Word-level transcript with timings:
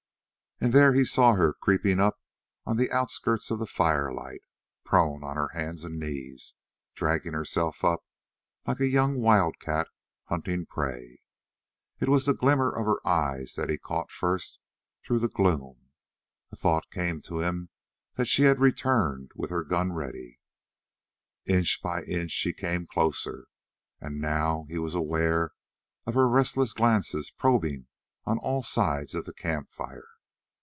And 0.63 0.73
there 0.73 0.93
he 0.93 1.03
saw 1.03 1.33
her 1.33 1.53
creeping 1.53 1.99
up 1.99 2.21
on 2.67 2.77
the 2.77 2.91
outskirts 2.91 3.49
of 3.49 3.57
the 3.57 3.65
firelight, 3.65 4.41
prone 4.83 5.23
on 5.23 5.35
her 5.35 5.47
hands 5.55 5.83
and 5.83 5.97
knees, 5.99 6.53
dragging 6.93 7.33
herself 7.33 7.83
up 7.83 8.05
like 8.67 8.79
a 8.79 8.85
young 8.85 9.15
wildcat 9.17 9.87
hunting 10.25 10.67
prey; 10.67 11.19
it 11.99 12.09
was 12.09 12.27
the 12.27 12.35
glimmer 12.35 12.69
of 12.71 12.85
her 12.85 12.97
eyes 13.07 13.55
that 13.55 13.71
he 13.71 13.79
caught 13.79 14.11
first 14.11 14.59
through 15.03 15.17
the 15.17 15.27
gloom. 15.27 15.89
A 16.51 16.57
cold 16.57 16.59
thought 16.59 16.91
came 16.91 17.23
to 17.23 17.39
him 17.39 17.69
that 18.13 18.27
she 18.27 18.43
had 18.43 18.59
returned 18.59 19.31
with 19.33 19.49
her 19.49 19.63
gun 19.63 19.93
ready. 19.93 20.41
Inch 21.47 21.81
by 21.81 22.03
inch 22.03 22.29
she 22.29 22.53
came 22.53 22.85
closer, 22.85 23.47
and 23.99 24.21
now 24.21 24.67
he 24.69 24.77
was 24.77 24.93
aware 24.93 25.53
of 26.05 26.13
her 26.13 26.29
restless 26.29 26.71
glances 26.73 27.31
probing 27.31 27.87
on 28.25 28.37
all 28.37 28.61
sides 28.61 29.15
of 29.15 29.25
the 29.25 29.33
camp 29.33 29.71
fire. 29.71 30.05